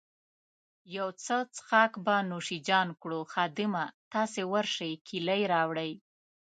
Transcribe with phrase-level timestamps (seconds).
[0.97, 5.91] یو څه څیښاک به نوش جان کړو، خادمه، تاسي ورشئ کیلۍ راوړئ.